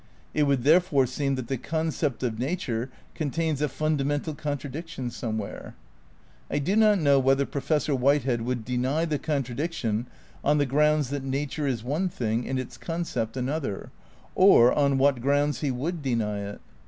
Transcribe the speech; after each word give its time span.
It 0.33 0.47
would, 0.47 0.63
therefore, 0.63 1.05
seem 1.05 1.35
that 1.35 1.47
the 1.47 1.59
concept 1.59 2.23
of 2.23 2.39
nature 2.39 2.89
con 3.13 3.29
tains 3.29 3.61
a 3.61 3.69
fundamental 3.69 4.33
contradiction 4.33 5.11
somewhere. 5.11 5.75
I 6.49 6.57
do 6.57 6.75
not 6.75 6.97
know 6.97 7.19
whether 7.19 7.45
Professor 7.45 7.93
Whitehead 7.95 8.41
would 8.41 8.65
deny 8.65 9.05
the 9.05 9.19
contradiction 9.19 10.07
on 10.43 10.57
the 10.57 10.65
grounds 10.65 11.11
that 11.11 11.21
nature 11.23 11.67
is 11.67 11.83
one 11.83 12.09
thing 12.09 12.47
and 12.49 12.57
its 12.57 12.79
concept 12.79 13.37
another, 13.37 13.91
or 14.33 14.73
on 14.73 14.97
what 14.97 15.21
grounds 15.21 15.59
he 15.59 15.69
would 15.69 16.01
deny 16.01 16.39
it. 16.49 16.61